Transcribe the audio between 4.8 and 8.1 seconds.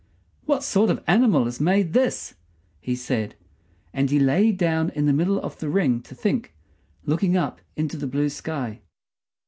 in the middle of the ring to think, looking up into the